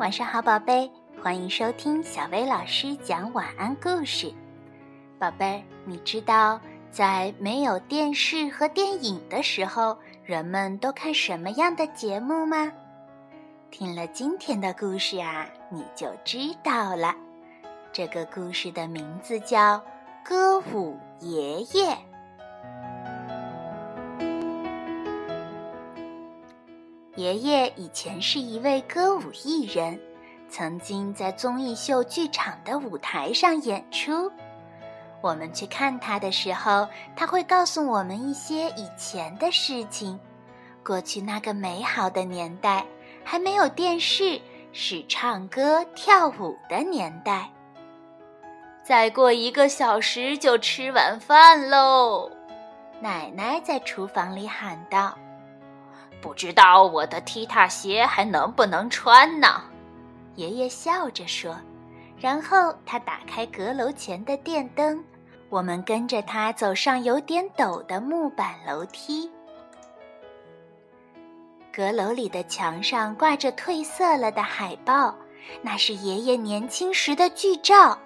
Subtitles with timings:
[0.00, 0.90] 晚上好，宝贝，
[1.22, 4.32] 欢迎收听小薇老师讲晚安故事。
[5.18, 6.58] 宝贝儿，你知道
[6.90, 12.72] 在没有电视和电影的时候，人们都看什么样的节目吗？
[13.70, 17.14] 听了今天的故事啊，你就知道了。
[17.92, 19.76] 这个故事的名字叫
[20.24, 21.90] 《歌舞爷爷》。
[27.20, 30.00] 爷爷以前是一位歌舞艺人，
[30.48, 34.32] 曾经在综艺秀剧场的舞台上演出。
[35.20, 40.18] 我们去看他的时候，他会告诉我们一些以前的事情。
[40.82, 42.86] 过去那个美好的年代，
[43.22, 44.40] 还没有电视，
[44.72, 47.50] 是唱歌跳舞的年代。
[48.82, 52.30] 再过一个小时就吃晚饭喽，
[53.02, 55.14] 奶奶在厨房里喊道。
[56.20, 59.62] 不知道我的踢踏鞋还能不能穿呢？
[60.36, 61.56] 爷爷笑着说。
[62.18, 65.02] 然后他打开阁楼前的电灯，
[65.48, 69.30] 我们跟着他走上有点陡的木板楼梯。
[71.72, 75.14] 阁楼里的墙上挂着褪色了的海报，
[75.62, 77.98] 那是爷爷年轻时的剧照。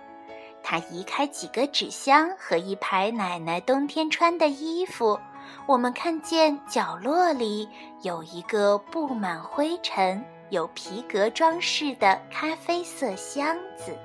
[0.62, 5.18] 他移开几个纸箱和一排奶奶冬天穿的衣服。
[5.66, 7.68] 我们看见角落里
[8.02, 13.96] 有一个布满灰尘、有皮革装饰的咖啡色箱子。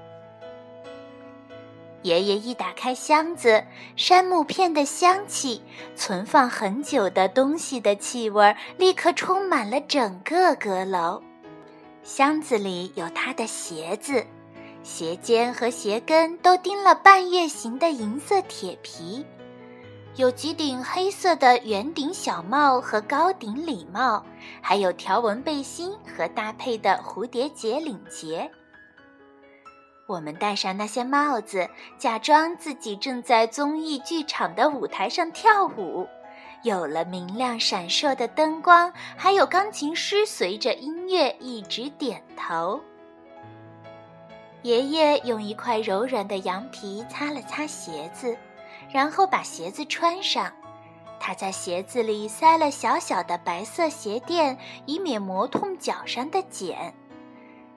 [2.01, 3.61] 爷爷一打开箱子，
[3.97, 5.61] 杉木片的香气、
[5.97, 11.21] 存放很久的东西的气味立刻充满了整个阁楼。
[12.01, 14.25] 箱子里有他的鞋子，
[14.81, 19.25] 鞋尖和鞋跟都钉了半月形的银色铁皮。
[20.19, 24.21] 有几顶黑色的圆顶小帽和高顶礼帽，
[24.61, 28.51] 还有条纹背心和搭配的蝴蝶结领结。
[30.07, 31.65] 我们戴上那些帽子，
[31.97, 36.05] 假装自己正在综艺剧场的舞台上跳舞。
[36.63, 42.81] 有了明亮闪烁的灯光，还有钢琴师随着音乐一直点头。
[44.63, 48.35] 爷爷用一块柔软的羊皮擦了擦鞋子。
[48.91, 50.51] 然后把鞋子穿上，
[51.19, 56.93] 他在鞋子里塞了小小的白色鞋垫，以免磨痛脚上的茧。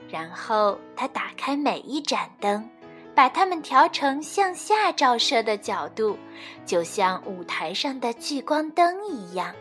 [0.08, 2.68] 然后他打开每一盏灯，
[3.14, 6.18] 把它们调成向下照射的角度，
[6.64, 9.54] 就像舞台上的聚光灯一样。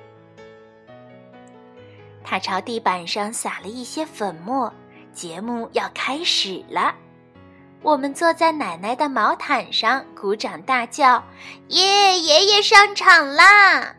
[2.23, 4.72] 他朝地板上撒了一些粉末，
[5.13, 6.95] 节目要开始了。
[7.84, 11.24] 我们坐在奶奶的毛毯上，鼓掌大叫
[11.69, 12.19] ：“耶！
[12.19, 13.96] 爷爷上场啦！”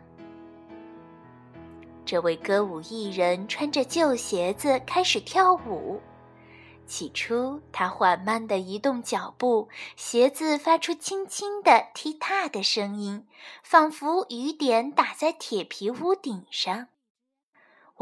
[2.05, 6.01] 这位歌舞艺人穿着旧鞋子开始跳舞。
[6.85, 13.25] 起初，他缓慢地移动脚步，鞋子发出轻轻的踢踏的声音，
[13.63, 16.87] 仿佛雨点打在铁皮屋顶上。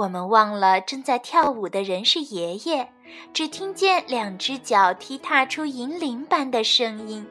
[0.02, 2.88] 我们忘了正在跳舞的人是爷爷，
[3.34, 7.28] 只听见两只脚踢踏出银铃般的声音，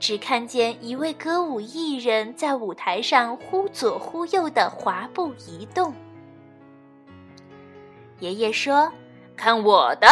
[0.00, 5.94] 只看见一位歌舞艺人在舞台上忽左忽右的滑步移动。
[8.18, 8.92] 爷爷说
[9.36, 10.08] ：“看我的！”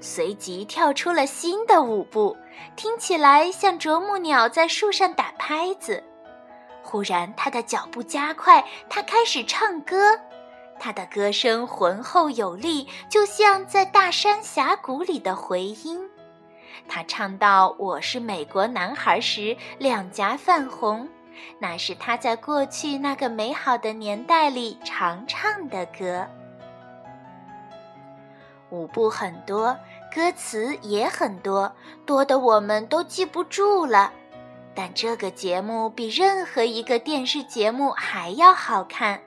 [0.00, 2.34] 随即跳出了新的舞步，
[2.74, 6.02] 听起来像啄木鸟在树上打拍子。
[6.82, 10.18] 忽然，他的脚步加快，他开始唱歌。
[10.78, 16.00] 他的歌声浑厚有力，就像在大山峡谷里的回音。
[16.88, 21.08] 他唱到“我是美国男孩”时，两颊泛红。
[21.58, 26.26] 那是他在过去那个美好的年代里常唱的歌。
[28.70, 29.76] 舞步很多，
[30.14, 31.72] 歌词也很多，
[32.04, 34.12] 多的我们都记不住了。
[34.74, 39.20] 但这个节目比任何一个电视节目还要好看。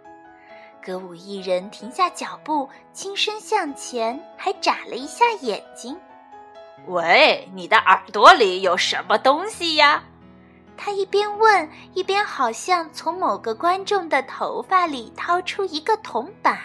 [0.84, 5.96] 歌舞艺人停下脚步，轻声向前，还眨了一下眼睛。
[6.88, 10.04] “喂，你的耳朵里有什么东西呀？”
[10.76, 16.58] 他一边问，一边好像从某个观众的头发里掏出一个铜板。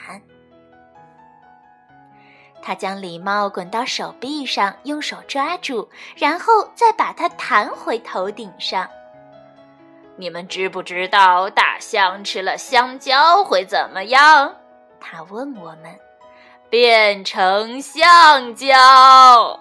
[2.63, 5.87] 他将礼帽滚到手臂上，用手抓住，
[6.17, 8.89] 然后再把它弹回头顶上。
[10.17, 14.55] 你们知不知道大象吃了香蕉会怎么样？
[15.01, 15.99] 他问我们。
[16.69, 19.61] 变成橡胶。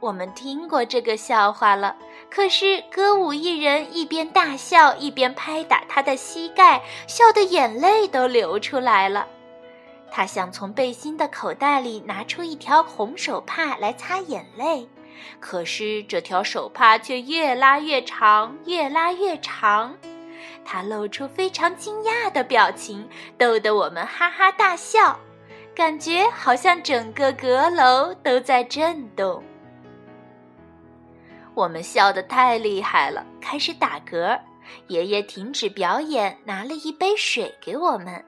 [0.00, 1.96] 我们听过这个笑话了。
[2.30, 9.26] 可是歌舞艺人一边大笑，一边拍打他的膝盖，笑得眼泪都流出来了。
[10.10, 14.86] 他想从背心的口袋里拿出一条红手帕来擦眼泪，
[15.40, 19.96] 可是这条手帕却越拉越长，越拉越长。
[20.64, 25.18] 他露出非常惊讶的表情，逗得我们哈哈大笑，
[25.74, 29.42] 感觉好像整个阁楼都在震动。
[31.54, 34.38] 我们笑得太厉害了，开始打嗝。
[34.86, 38.24] 爷爷停止表演，拿了一杯水给我们。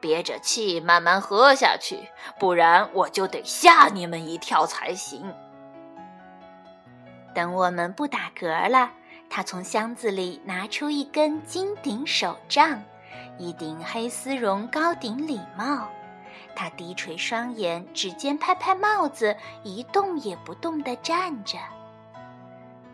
[0.00, 1.98] 憋着气慢慢喝下去，
[2.38, 5.34] 不然我就得吓你们一跳才行。
[7.38, 8.90] 等我们不打嗝了，
[9.30, 12.82] 他从箱子里拿出一根金顶手杖，
[13.38, 15.88] 一顶黑丝绒高顶礼帽。
[16.56, 21.58] 他低垂双眼，指尖拍拍帽子，一动也不动地站着。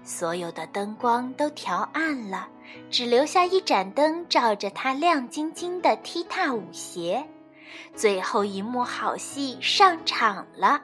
[0.03, 2.47] 所有的灯光都调暗了，
[2.91, 7.27] 只留下一盏灯照着他亮晶晶的踢踏舞鞋。
[7.95, 10.83] 最后一幕好戏上场了，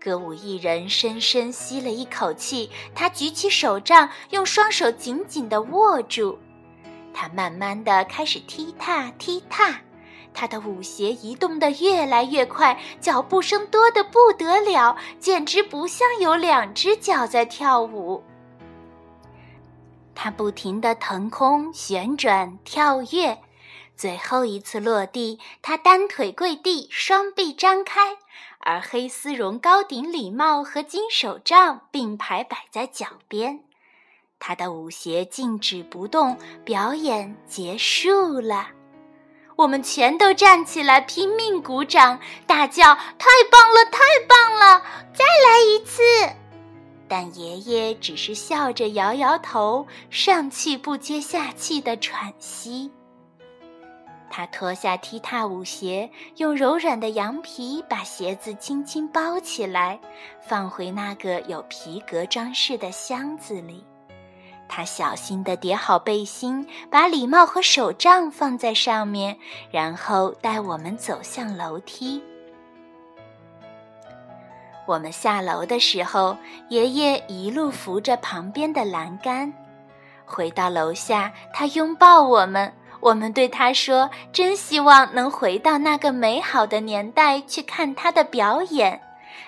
[0.00, 6.38] 歌舞艺人深深吸了一口气，他举起手杖，用双手紧紧地握住。
[7.12, 9.78] 他慢慢地开始踢踏踢踏，
[10.32, 18.22] 他的舞鞋移动得越来越快，脚步声多得不得了，简直不像有两只脚在跳舞。
[20.14, 23.38] 他不停地腾空、旋转、跳跃，
[23.96, 28.16] 最后一次落地，他单腿跪地，双臂张开，
[28.60, 33.64] 而黑丝绒高顶礼帽和金手杖并排摆在脚边。
[34.38, 38.68] 他的舞鞋静止不动，表演结束了。
[39.56, 44.82] 我们全都站起来，拼命鼓掌，大叫：“太棒了，太棒了！
[45.12, 46.02] 再来一次！”
[47.06, 52.90] 但爷爷只是笑着摇摇头，上气不接下气的喘息。
[54.40, 60.00] 他脱下踢踏舞鞋，用柔软的羊皮把鞋子轻轻包起来，
[60.40, 63.84] 放回那个有皮革装饰的箱子里。
[64.66, 69.36] 他小心地叠好背心，把礼帽和手杖放在上面，
[69.70, 72.22] 然后带我们走向楼梯。
[74.86, 76.34] 我们下楼的时候，
[76.70, 79.52] 爷爷一路扶着旁边的栏杆。
[80.24, 82.72] 回到楼下，他拥抱我们。
[83.00, 89.00] 我们对他说：“真希望能回到那个美好的年代去看他的表演，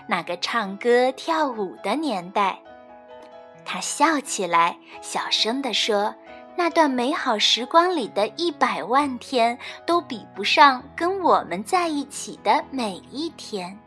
[0.06, 2.58] 那个唱歌跳舞的年代。”
[3.64, 6.14] 他笑起来，小声地说
[6.56, 9.56] ：“那段美好时光里的一百万天，
[9.86, 13.78] 都比不上跟我们在一起的每一天。”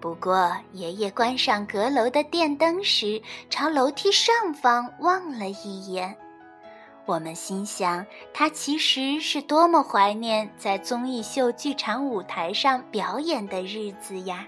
[0.00, 6.14] 不过，爷爷关上阁楼的电灯时，朝楼梯上方望了一眼。
[7.06, 14.46] 我们心想，他其实是多么怀念在综艺秀剧场舞台上表演的日子呀！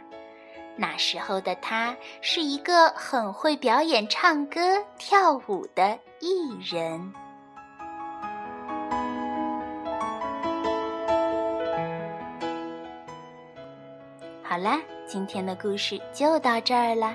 [0.76, 7.12] 那时候的他是一个很会表演、唱歌、跳舞的艺人。
[14.42, 14.80] 好啦。
[15.08, 17.14] 今天的故事就到这儿了。